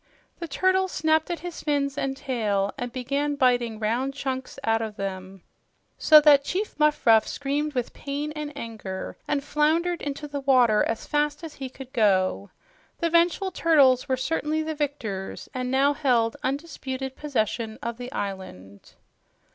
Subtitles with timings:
[0.39, 4.95] The turtles snapped at his fins and tail and began biting round chunks out of
[4.95, 5.43] them
[5.99, 11.05] so that Chief Muffruff screamed with pain and anger and floundered into the water as
[11.05, 12.49] fast as he could go.
[12.97, 18.95] The vengeful turtles were certainly the victors, and now held undisputed possession of the island.